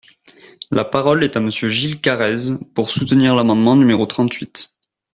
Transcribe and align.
La 0.71 0.83
parole 0.83 1.23
est 1.23 1.37
à 1.37 1.39
Monsieur 1.39 1.67
Gilles 1.67 2.01
Carrez, 2.01 2.53
pour 2.73 2.89
soutenir 2.89 3.35
l’amendement 3.35 3.75
numéro 3.75 4.07
trente-huit. 4.07 4.79